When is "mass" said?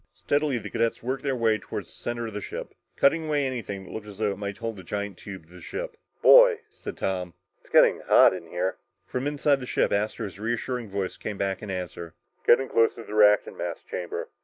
13.59-13.77